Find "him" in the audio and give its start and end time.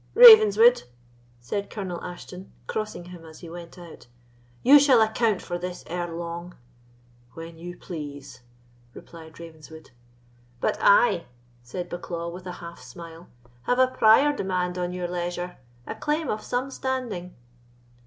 3.05-3.23